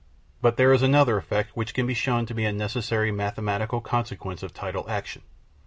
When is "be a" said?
2.33-2.51